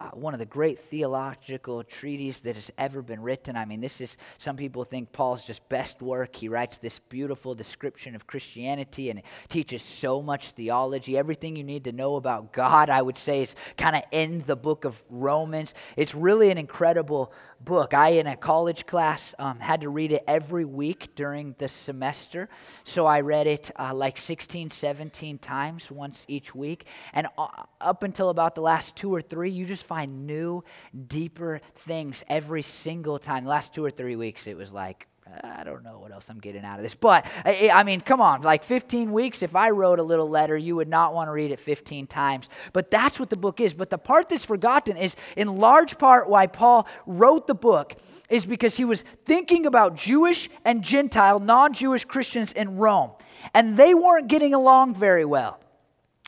[0.00, 3.56] uh, one of the great theological treatises that has ever been written.
[3.56, 6.34] I mean, this is, some people think Paul's just best work.
[6.34, 11.16] He writes this beautiful description of Christianity and teaches so much theology.
[11.16, 14.56] Everything you need to know about God, I would say, is kind of in the
[14.56, 15.74] book of Romans.
[15.96, 17.32] It's really an incredible
[17.64, 17.94] book.
[17.94, 22.48] I, in a college class, um, had to read it every week during the semester.
[22.84, 26.86] So I read it uh, like 16, 17 times once each week.
[27.12, 27.48] And uh,
[27.80, 30.64] up until about the last two or three, you just find new,
[31.06, 33.44] deeper things every single time.
[33.44, 35.08] The last two or three weeks, it was like,
[35.42, 36.94] I don't know what else I'm getting out of this.
[36.94, 40.76] But, I mean, come on, like 15 weeks, if I wrote a little letter, you
[40.76, 42.48] would not want to read it 15 times.
[42.72, 43.74] But that's what the book is.
[43.74, 47.94] But the part that's forgotten is, in large part, why Paul wrote the book
[48.28, 53.12] is because he was thinking about Jewish and Gentile, non Jewish Christians in Rome.
[53.54, 55.58] And they weren't getting along very well.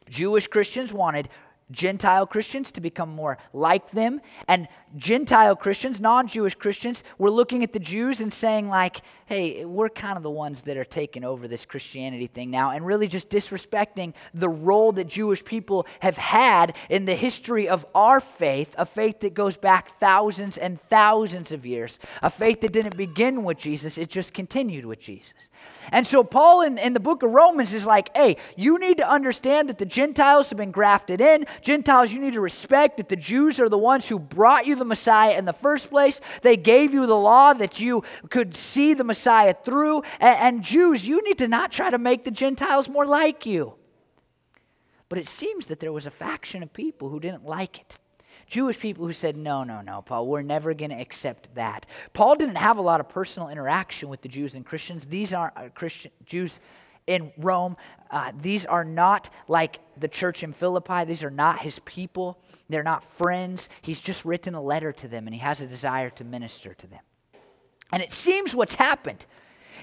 [0.08, 1.28] Jewish Christians wanted
[1.70, 4.20] Gentile Christians to become more like them.
[4.46, 9.64] And Gentile Christians, non Jewish Christians, were looking at the Jews and saying, like, hey,
[9.64, 13.08] we're kind of the ones that are taking over this Christianity thing now, and really
[13.08, 18.74] just disrespecting the role that Jewish people have had in the history of our faith,
[18.78, 23.44] a faith that goes back thousands and thousands of years, a faith that didn't begin
[23.44, 25.48] with Jesus, it just continued with Jesus.
[25.92, 29.08] And so, Paul in, in the book of Romans is like, hey, you need to
[29.08, 31.46] understand that the Gentiles have been grafted in.
[31.62, 34.84] Gentiles, you need to respect that the Jews are the ones who brought you the
[34.86, 36.20] Messiah in the first place.
[36.42, 40.02] They gave you the law that you could see the Messiah through.
[40.20, 43.74] And, and Jews, you need to not try to make the Gentiles more like you.
[45.08, 47.98] But it seems that there was a faction of people who didn't like it.
[48.46, 51.86] Jewish people who said, No, no, no, Paul, we're never going to accept that.
[52.12, 55.04] Paul didn't have a lot of personal interaction with the Jews and Christians.
[55.04, 56.60] These aren't uh, Christian Jews
[57.06, 57.76] in Rome.
[58.10, 61.04] Uh, these are not like the church in Philippi.
[61.04, 62.38] These are not his people.
[62.68, 63.68] They're not friends.
[63.82, 66.86] He's just written a letter to them and he has a desire to minister to
[66.86, 67.00] them.
[67.92, 69.26] And it seems what's happened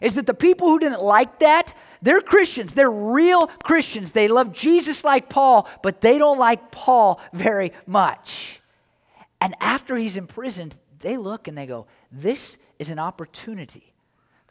[0.01, 2.73] is that the people who didn't like that, they're Christians.
[2.73, 4.11] They're real Christians.
[4.11, 8.61] They love Jesus like Paul, but they don't like Paul very much.
[9.39, 13.92] And after he's imprisoned, they look and they go, This is an opportunity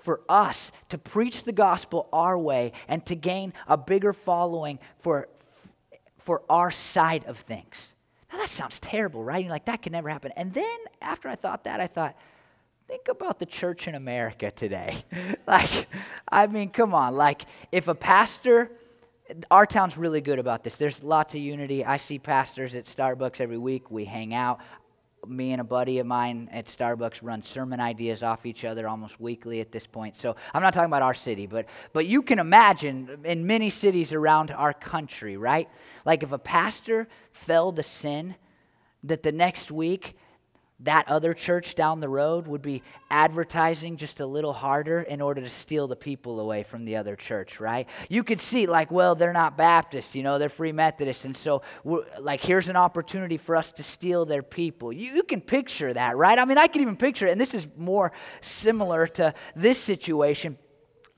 [0.03, 5.29] for us to preach the gospel our way and to gain a bigger following for,
[6.19, 7.95] for our side of things.
[8.31, 9.43] Now, that sounds terrible, right?
[9.43, 10.33] You're like, that can never happen.
[10.37, 12.17] And then after I thought that, I thought,
[12.89, 15.05] think about the church in America today.
[15.47, 15.87] like,
[16.29, 17.15] I mean, come on.
[17.15, 18.73] Like, if a pastor,
[19.51, 20.77] our town's really good about this.
[20.77, 21.85] There's lots of unity.
[21.85, 23.91] I see pastors at Starbucks every week.
[23.91, 24.61] We hang out
[25.27, 29.21] me and a buddy of mine at Starbucks run sermon ideas off each other almost
[29.21, 30.17] weekly at this point.
[30.17, 34.13] So I'm not talking about our city, but but you can imagine in many cities
[34.13, 35.69] around our country, right?
[36.05, 38.35] Like if a pastor fell to sin,
[39.05, 40.17] that the next week
[40.85, 45.41] that other church down the road would be advertising just a little harder in order
[45.41, 47.89] to steal the people away from the other church, right?
[48.09, 51.25] You could see, like, well, they're not Baptist, you know, they're Free Methodist.
[51.25, 51.63] And so,
[52.19, 54.93] like, here's an opportunity for us to steal their people.
[54.93, 56.39] You, you can picture that, right?
[56.39, 57.33] I mean, I can even picture it.
[57.33, 60.59] And this is more similar to this situation.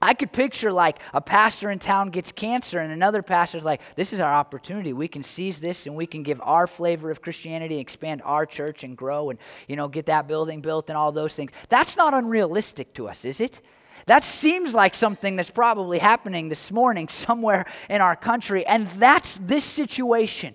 [0.05, 4.13] I could picture like a pastor in town gets cancer and another pastor's like, this
[4.13, 4.93] is our opportunity.
[4.93, 8.85] We can seize this and we can give our flavor of Christianity, expand our church
[8.85, 11.53] and grow and, you know, get that building built and all those things.
[11.71, 13.63] That's not unrealistic to us, is it?
[14.05, 18.67] That seems like something that's probably happening this morning somewhere in our country.
[18.67, 20.55] And that's this situation.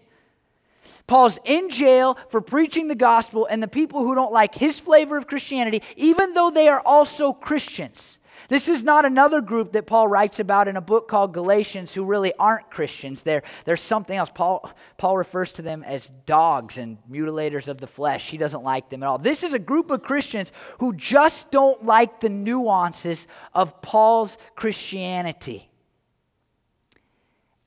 [1.08, 5.18] Paul's in jail for preaching the gospel, and the people who don't like his flavor
[5.18, 10.08] of Christianity, even though they are also Christians, this is not another group that Paul
[10.08, 13.21] writes about in a book called Galatians who really aren't Christians.
[13.21, 14.32] They're, they're something else.
[14.34, 18.30] Paul, Paul refers to them as dogs and mutilators of the flesh.
[18.30, 19.17] He doesn't like them at all.
[19.17, 25.69] This is a group of Christians who just don't like the nuances of Paul's Christianity.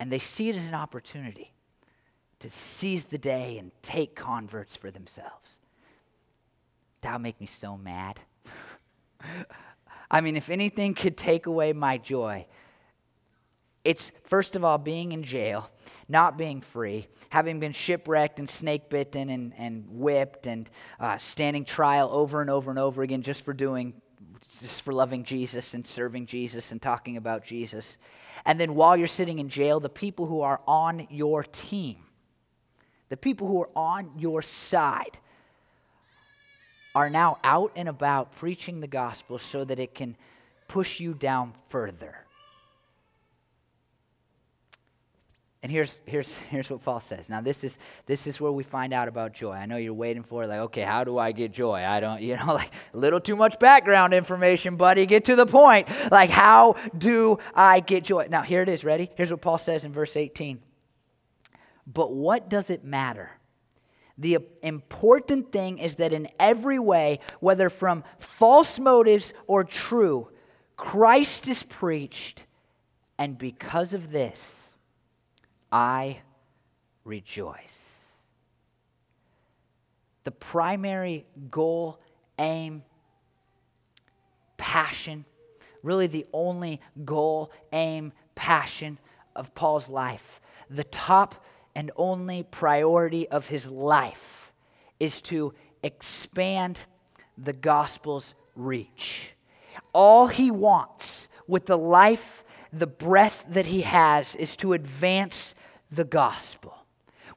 [0.00, 1.52] And they see it as an opportunity
[2.40, 5.60] to seize the day and take converts for themselves.
[7.02, 8.18] That would make me so mad.
[10.12, 12.46] I mean, if anything could take away my joy,
[13.82, 15.68] it's first of all being in jail,
[16.06, 20.68] not being free, having been shipwrecked and snake bitten and, and whipped and
[21.00, 23.94] uh, standing trial over and over and over again just for doing,
[24.60, 27.96] just for loving Jesus and serving Jesus and talking about Jesus.
[28.44, 31.96] And then while you're sitting in jail, the people who are on your team,
[33.08, 35.18] the people who are on your side,
[36.94, 40.16] are now out and about preaching the gospel so that it can
[40.68, 42.16] push you down further.
[45.62, 47.28] And here's, here's, here's what Paul says.
[47.28, 49.52] Now, this is, this is where we find out about joy.
[49.52, 51.84] I know you're waiting for, like, okay, how do I get joy?
[51.84, 55.06] I don't, you know, like, a little too much background information, buddy.
[55.06, 55.88] Get to the point.
[56.10, 58.26] Like, how do I get joy?
[58.28, 58.84] Now, here it is.
[58.84, 59.10] Ready?
[59.14, 60.60] Here's what Paul says in verse 18.
[61.86, 63.30] But what does it matter?
[64.18, 70.28] The important thing is that in every way, whether from false motives or true,
[70.76, 72.46] Christ is preached,
[73.18, 74.68] and because of this,
[75.70, 76.20] I
[77.04, 78.04] rejoice.
[80.24, 81.98] The primary goal,
[82.38, 82.82] aim,
[84.56, 85.24] passion,
[85.82, 88.98] really the only goal, aim, passion
[89.34, 91.41] of Paul's life, the top
[91.74, 94.52] and only priority of his life
[95.00, 96.78] is to expand
[97.36, 99.32] the gospel's reach.
[99.92, 105.54] All he wants with the life, the breath that he has, is to advance
[105.90, 106.81] the gospel.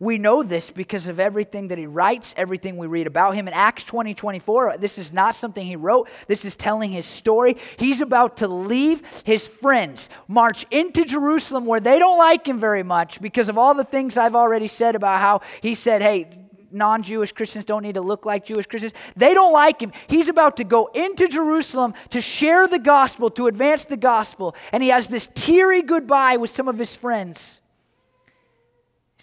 [0.06, 3.48] We know this because of everything that he writes, everything we read about him.
[3.48, 7.58] In Acts 20 24, this is not something he wrote, this is telling his story.
[7.78, 12.84] He's about to leave his friends, march into Jerusalem where they don't like him very
[12.84, 16.30] much because of all the things I've already said about how he said, hey,
[16.70, 18.94] non Jewish Christians don't need to look like Jewish Christians.
[19.16, 19.92] They don't like him.
[20.06, 24.56] He's about to go into Jerusalem to share the gospel, to advance the gospel.
[24.72, 27.60] And he has this teary goodbye with some of his friends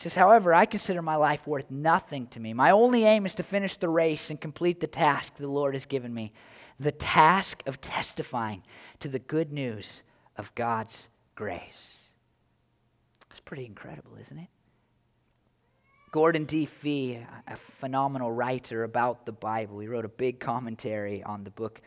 [0.03, 2.53] says, However, I consider my life worth nothing to me.
[2.53, 5.87] My only aim is to finish the race and complete the task the Lord has
[5.87, 6.33] given me
[6.79, 8.63] the task of testifying
[9.01, 10.03] to the good news
[10.37, 11.99] of God's grace.
[13.31, 14.49] It's pretty incredible, isn't it?
[16.11, 16.67] Gordon D.
[16.67, 21.81] Fee, a phenomenal writer about the Bible, he wrote a big commentary on the book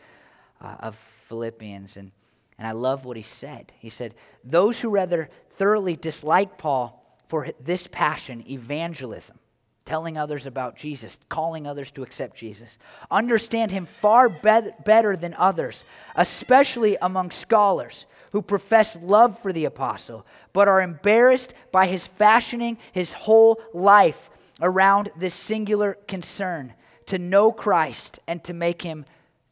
[0.60, 2.10] uh, of Philippians, and,
[2.58, 3.72] and I love what he said.
[3.78, 9.38] He said, Those who rather thoroughly dislike Paul for this passion, evangelism,
[9.84, 12.78] telling others about Jesus, calling others to accept Jesus.
[13.10, 15.84] Understand him far be- better than others,
[16.14, 22.78] especially among scholars who profess love for the apostle, but are embarrassed by his fashioning
[22.92, 24.28] his whole life
[24.60, 26.74] around this singular concern
[27.06, 29.04] to know Christ and to make him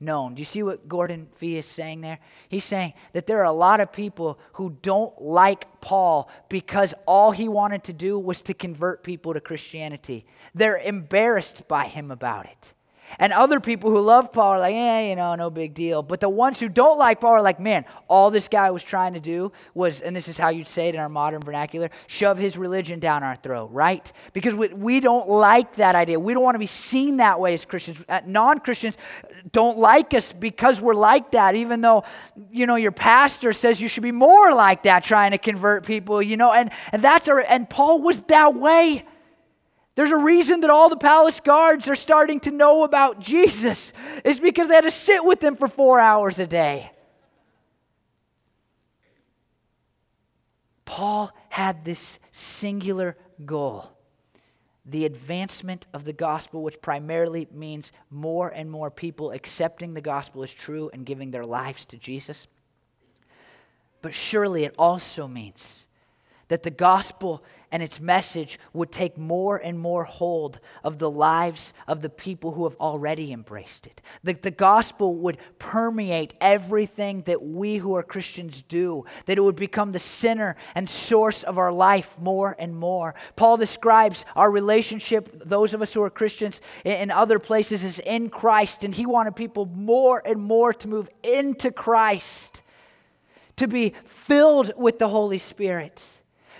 [0.05, 0.35] known.
[0.35, 2.19] Do you see what Gordon Fee is saying there?
[2.49, 7.31] He's saying that there are a lot of people who don't like Paul because all
[7.31, 10.27] he wanted to do was to convert people to Christianity.
[10.55, 12.73] They're embarrassed by him about it.
[13.19, 16.03] And other people who love Paul are like, eh, you know, no big deal.
[16.03, 19.15] But the ones who don't like Paul are like, man, all this guy was trying
[19.15, 22.39] to do was, and this is how you'd say it in our modern vernacular, shove
[22.39, 24.13] his religion down our throat, right?
[24.33, 26.19] Because we, we don't like that idea.
[26.19, 28.05] We don't want to be seen that way as Christians.
[28.09, 28.97] Uh, Non Christians
[29.53, 32.05] don't like us because we're like that, even though,
[32.51, 36.23] you know, your pastor says you should be more like that, trying to convert people,
[36.23, 39.05] you know, and, and that's our, and Paul was that way.
[39.95, 43.93] There's a reason that all the palace guards are starting to know about Jesus.
[44.25, 46.91] It's because they had to sit with him for four hours a day.
[50.85, 53.95] Paul had this singular goal
[54.87, 60.43] the advancement of the gospel, which primarily means more and more people accepting the gospel
[60.43, 62.47] as true and giving their lives to Jesus.
[64.03, 65.87] But surely it also means
[66.49, 67.43] that the gospel
[67.75, 72.53] and its message would take more and more hold of the lives of the people
[72.53, 74.01] who have already embraced it.
[74.23, 79.57] That the gospel would permeate everything that we who are Christians do, that it would
[79.57, 83.17] become the center and source of our life more and more.
[83.35, 88.31] Paul describes our relationship, those of us who are Christians in other places, as in
[88.31, 92.63] Christ, and he wanted people more and more to move into Christ,
[93.57, 96.01] to be filled with the Holy Spirit.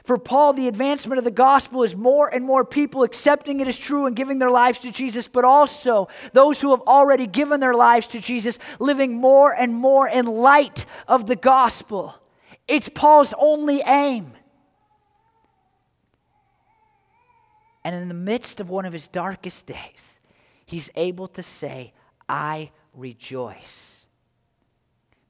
[0.05, 3.79] For Paul, the advancement of the gospel is more and more people accepting it as
[3.79, 7.73] true and giving their lives to Jesus, but also those who have already given their
[7.73, 12.15] lives to Jesus living more and more in light of the gospel.
[12.69, 14.33] It's Paul's only aim.
[17.83, 20.21] And in the midst of one of his darkest days,
[20.67, 21.95] he's able to say,
[22.29, 24.05] I rejoice.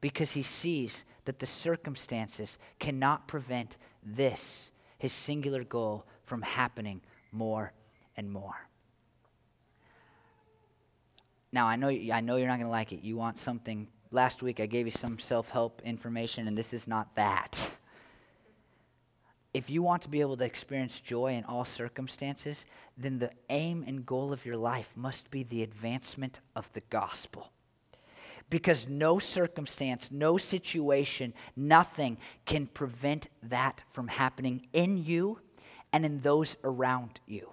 [0.00, 7.00] Because he sees that the circumstances cannot prevent this, his singular goal, from happening
[7.32, 7.72] more
[8.16, 8.68] and more.
[11.52, 13.02] Now, I know, I know you're not going to like it.
[13.02, 13.88] You want something.
[14.10, 17.70] Last week, I gave you some self help information, and this is not that.
[19.52, 22.66] If you want to be able to experience joy in all circumstances,
[22.98, 27.52] then the aim and goal of your life must be the advancement of the gospel
[28.50, 35.40] because no circumstance, no situation, nothing can prevent that from happening in you
[35.92, 37.48] and in those around you.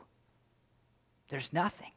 [1.29, 1.91] There's nothing.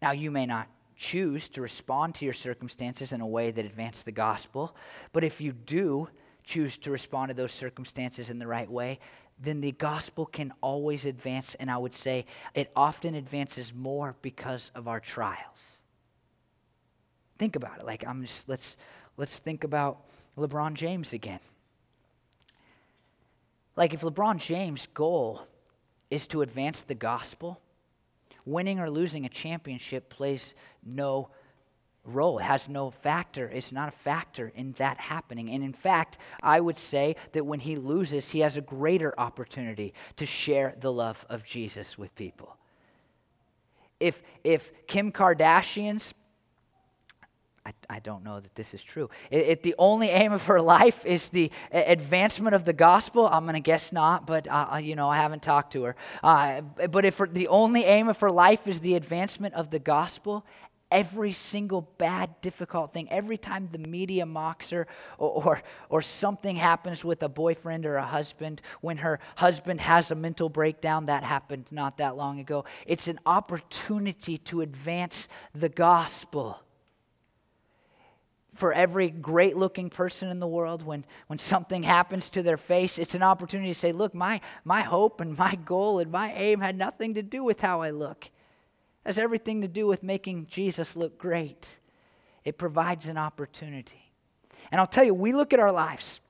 [0.00, 4.02] Now, you may not choose to respond to your circumstances in a way that advances
[4.02, 4.76] the gospel,
[5.12, 6.08] but if you do
[6.44, 8.98] choose to respond to those circumstances in the right way,
[9.40, 14.70] then the gospel can always advance, and I would say it often advances more because
[14.74, 15.82] of our trials.
[17.38, 17.86] Think about it.
[17.86, 18.76] Like I'm just let's
[19.16, 20.02] let's think about
[20.36, 21.40] LeBron James again.
[23.76, 25.42] Like if LeBron James' goal
[26.10, 27.60] is to advance the gospel,
[28.44, 31.28] winning or losing a championship plays no
[32.08, 32.38] role.
[32.38, 33.48] Has no factor.
[33.48, 35.50] It's not a factor in that happening.
[35.50, 39.94] And in fact, I would say that when he loses, he has a greater opportunity
[40.16, 42.56] to share the love of Jesus with people.
[44.00, 46.14] If, if Kim Kardashian's
[47.68, 49.10] I, I don't know that this is true.
[49.30, 53.54] If the only aim of her life is the advancement of the gospel, I'm going
[53.54, 55.96] to guess not, but, uh, uh, you know, I haven't talked to her.
[56.22, 60.46] Uh, but if the only aim of her life is the advancement of the gospel,
[60.90, 64.86] every single bad, difficult thing, every time the media mocks her
[65.18, 70.10] or, or, or, something happens with a boyfriend or a husband, when her husband has
[70.10, 75.68] a mental breakdown, that happened not that long ago, it's an opportunity to advance the
[75.68, 76.58] gospel
[78.58, 82.98] for every great looking person in the world when, when something happens to their face
[82.98, 86.60] it's an opportunity to say look my, my hope and my goal and my aim
[86.60, 88.24] had nothing to do with how i look.
[88.24, 91.78] It has everything to do with making jesus look great.
[92.44, 94.12] It provides an opportunity.
[94.72, 96.20] And i'll tell you we look at our lives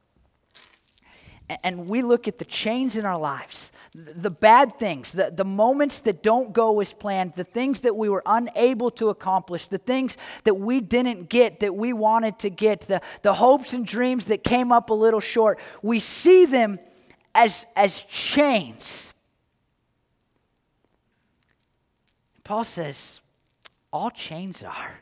[1.64, 6.00] and we look at the chains in our lives the bad things, the, the moments
[6.00, 10.16] that don't go as planned, the things that we were unable to accomplish, the things
[10.44, 14.44] that we didn't get that we wanted to get, the, the hopes and dreams that
[14.44, 16.78] came up a little short, we see them
[17.34, 19.12] as, as chains.
[22.44, 23.20] Paul says,
[23.92, 25.00] all chains are,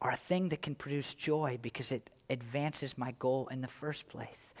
[0.00, 4.08] are a thing that can produce joy because it advances my goal in the first
[4.08, 4.52] place.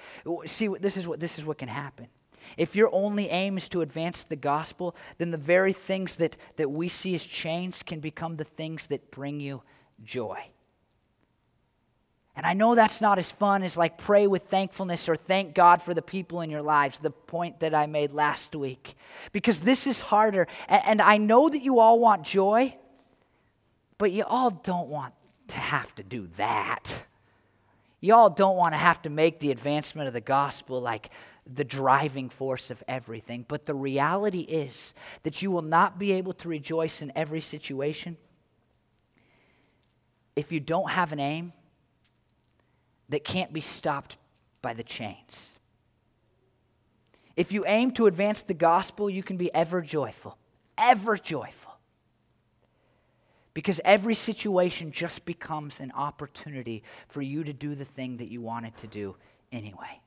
[0.46, 2.08] See, this is what, this is what can happen.
[2.56, 6.70] if your only aim is to advance the gospel, then the very things that, that
[6.70, 9.62] we see as chains can become the things that bring you
[10.04, 10.38] joy.
[12.38, 15.82] And I know that's not as fun as like pray with thankfulness or thank God
[15.82, 18.94] for the people in your lives, the point that I made last week.
[19.32, 20.46] Because this is harder.
[20.68, 22.76] And, I know that you all want joy,
[23.98, 25.14] but you all don't want
[25.48, 27.07] to have to do that.
[28.00, 31.10] You all don't want to have to make the advancement of the gospel like
[31.46, 33.44] the driving force of everything.
[33.48, 38.16] But the reality is that you will not be able to rejoice in every situation
[40.36, 41.52] if you don't have an aim
[43.08, 44.16] that can't be stopped
[44.62, 45.56] by the chains.
[47.36, 50.36] If you aim to advance the gospel, you can be ever joyful,
[50.76, 51.67] ever joyful.
[53.58, 58.40] Because every situation just becomes an opportunity for you to do the thing that you
[58.40, 59.16] wanted to do
[59.50, 60.00] anyway.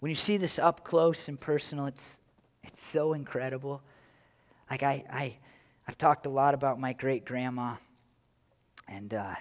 [0.00, 2.20] When you see this up close and personal, it's,
[2.62, 3.82] it's so incredible.
[4.70, 5.36] Like, I, I,
[5.86, 7.74] I've talked a lot about my great grandma,
[8.88, 9.34] and uh,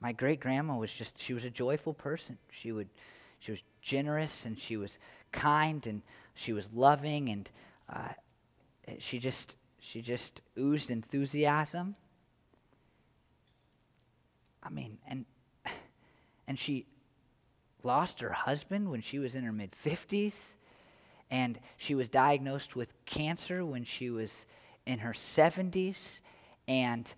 [0.00, 2.38] my great grandma was just, she was a joyful person.
[2.50, 2.88] She, would,
[3.40, 4.96] she was generous and she was
[5.32, 6.00] kind and
[6.34, 7.50] she was loving and
[7.92, 8.08] uh,
[8.98, 11.96] she just, she just oozed enthusiasm.
[14.62, 15.24] I mean, and,
[16.48, 16.86] and she
[17.82, 20.54] lost her husband when she was in her mid 50s.
[21.30, 24.46] And she was diagnosed with cancer when she was
[24.86, 26.20] in her 70s.
[26.68, 27.12] And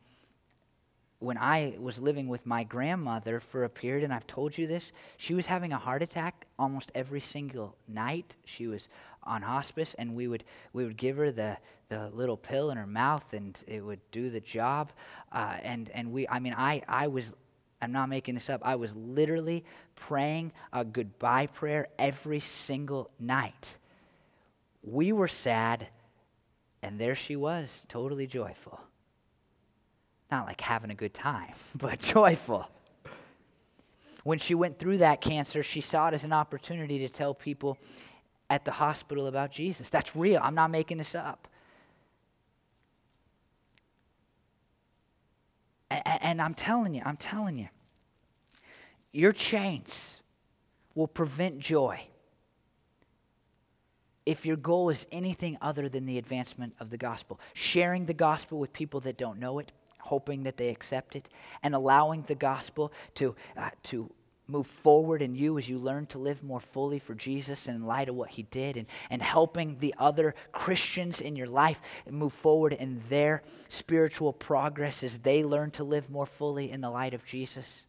[1.18, 4.92] when I was living with my grandmother for a period, and I've told you this,
[5.16, 8.36] she was having a heart attack almost every single night.
[8.44, 8.88] She was
[9.22, 11.56] on hospice, and we would we would give her the
[11.88, 14.92] the little pill in her mouth, and it would do the job.
[15.32, 17.32] Uh, and and we, I mean, I I was.
[17.82, 18.62] I'm not making this up.
[18.64, 19.62] I was literally
[19.96, 23.76] praying a goodbye prayer every single night.
[24.82, 25.86] We were sad,
[26.82, 28.80] and there she was, totally joyful.
[30.30, 32.68] Not like having a good time, but joyful.
[34.24, 37.78] When she went through that cancer, she saw it as an opportunity to tell people
[38.50, 39.88] at the hospital about Jesus.
[39.88, 40.40] That's real.
[40.42, 41.48] I'm not making this up.
[45.90, 47.68] And I'm telling you, I'm telling you,
[49.12, 50.20] your chains
[50.94, 52.00] will prevent joy
[54.24, 57.38] if your goal is anything other than the advancement of the gospel.
[57.54, 59.70] Sharing the gospel with people that don't know it,
[60.06, 61.28] hoping that they accept it,
[61.62, 64.10] and allowing the gospel to, uh, to
[64.48, 67.86] move forward in you as you learn to live more fully for Jesus and in
[67.86, 72.32] light of what he did, and, and helping the other Christians in your life move
[72.32, 77.14] forward in their spiritual progress as they learn to live more fully in the light
[77.14, 77.82] of Jesus.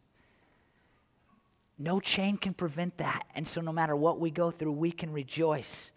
[1.78, 3.24] No chain can prevent that.
[3.36, 5.92] And so, no matter what we go through, we can rejoice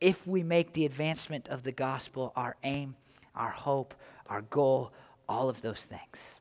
[0.00, 2.94] if we make the advancement of the gospel our aim,
[3.34, 3.94] our hope,
[4.28, 4.92] our goal,
[5.28, 6.38] all of those things.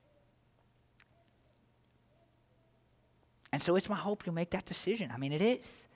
[3.52, 5.12] And so it's my hope you'll make that decision.
[5.14, 5.88] I mean, it is.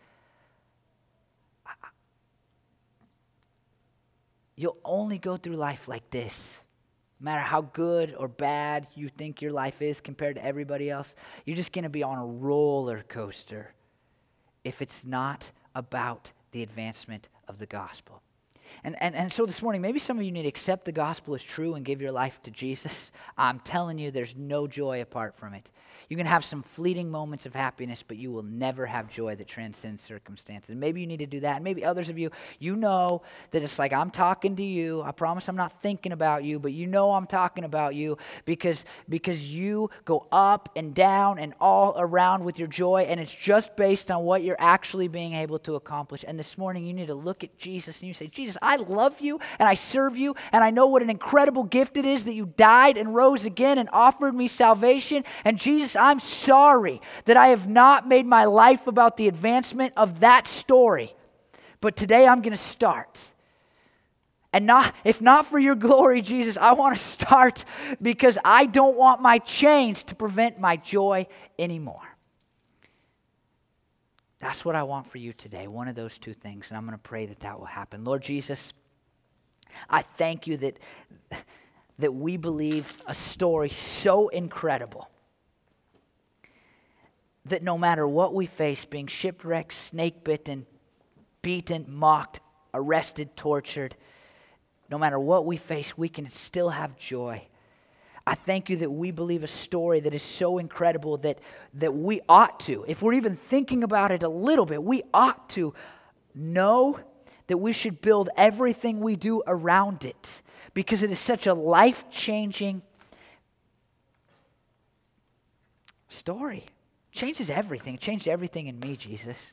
[4.56, 6.60] You'll only go through life like this.
[7.20, 11.16] No matter how good or bad you think your life is compared to everybody else,
[11.46, 13.74] you're just going to be on a roller coaster
[14.64, 18.22] if it's not about the advancement of the gospel.
[18.84, 21.36] And, and, and so this morning, maybe some of you need to accept the gospel
[21.36, 23.12] as true and give your life to Jesus.
[23.38, 25.70] I'm telling you, there's no joy apart from it.
[26.10, 29.48] You can have some fleeting moments of happiness, but you will never have joy that
[29.48, 30.76] transcends circumstances.
[30.76, 31.62] maybe you need to do that.
[31.62, 33.22] Maybe others of you, you know
[33.52, 35.02] that it's like I'm talking to you.
[35.04, 38.84] I promise I'm not thinking about you, but you know I'm talking about you because,
[39.08, 43.78] because you go up and down and all around with your joy, and it's just
[43.78, 46.26] based on what you're actually being able to accomplish.
[46.28, 49.40] And this morning, you need to look at Jesus and you say, Jesus, love you
[49.60, 52.52] and I serve you, and I know what an incredible gift it is that you
[52.58, 55.24] died and rose again and offered me salvation.
[55.46, 60.22] And Jesus, I'm sorry that I have not made my life about the advancement of
[60.22, 61.16] that story.
[61.80, 63.20] But today I'm going to start.
[64.54, 67.64] And not, if not for your glory, Jesus, I want to start
[68.02, 72.11] because I don't want my chains to prevent my joy anymore.
[74.42, 76.70] That's what I want for you today, one of those two things.
[76.70, 78.04] And I'm going to pray that that will happen.
[78.04, 78.74] Lord Jesus,
[79.88, 80.80] I thank you that,
[82.00, 85.10] that we believe a story so incredible
[87.46, 90.66] that no matter what we face, being shipwrecked, snake bitten,
[91.44, 92.40] beaten, mocked,
[92.74, 93.96] arrested, tortured,
[94.90, 97.44] no matter what we face, we can still have joy.
[98.26, 101.40] I thank you that we believe a story that is so incredible that,
[101.76, 105.50] that we ought to, if we're even thinking about it a little bit, we ought
[105.52, 105.74] to
[106.36, 107.00] know
[107.48, 110.42] that we should build everything we do around it
[110.74, 112.82] because it is such a life changing
[116.08, 116.66] story.
[117.12, 117.96] Changes everything.
[117.96, 119.52] It changed everything in me, Jesus.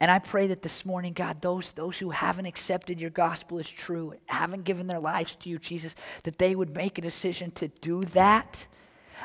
[0.00, 3.70] And I pray that this morning, God, those, those who haven't accepted your gospel as
[3.70, 7.68] true, haven't given their lives to you, Jesus, that they would make a decision to
[7.68, 8.66] do that.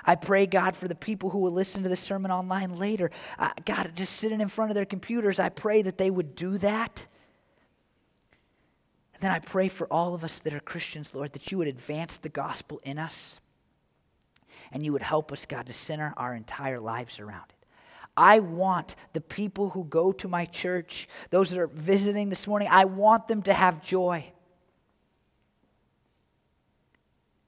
[0.05, 3.09] I pray, God, for the people who will listen to the sermon online later.
[3.38, 6.57] Uh, God, just sitting in front of their computers, I pray that they would do
[6.59, 7.05] that.
[9.15, 11.67] And then I pray for all of us that are Christians, Lord, that you would
[11.67, 13.39] advance the gospel in us
[14.72, 17.59] and you would help us, God, to center our entire lives around it.
[18.20, 22.67] I want the people who go to my church, those that are visiting this morning,
[22.70, 24.26] I want them to have joy.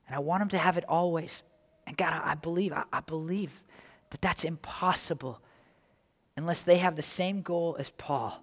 [0.07, 1.43] And I want them to have it always.
[1.86, 3.51] And God, I, believe, I, believe
[4.11, 5.41] that that's impossible
[6.38, 8.41] unless they have the same goal as Paul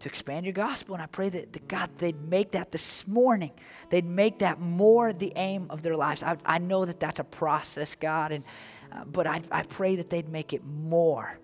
[0.00, 0.94] to expand your gospel.
[0.94, 3.52] And I pray that, that, God, they'd make that this morning.
[3.90, 6.22] They'd make that more the aim of their lives.
[6.22, 8.44] I, I know that that's a process, God, and,
[8.92, 11.38] uh, but I, I pray that they'd make it more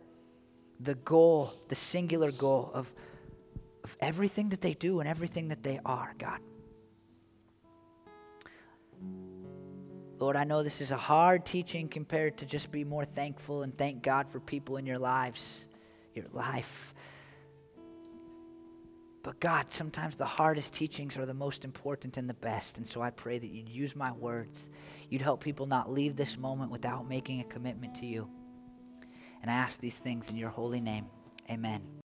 [0.80, 2.92] the goal, the singular goal of,
[3.82, 6.40] of everything that they do and everything that they are, God.
[10.18, 13.76] Lord, I know this is a hard teaching compared to just be more thankful and
[13.76, 15.66] thank God for people in your lives,
[16.14, 16.94] your life.
[19.24, 22.76] But God, sometimes the hardest teachings are the most important and the best.
[22.76, 24.68] And so I pray that you'd use my words.
[25.08, 28.28] You'd help people not leave this moment without making a commitment to you.
[29.40, 31.06] And I ask these things in your holy name.
[31.50, 32.03] Amen.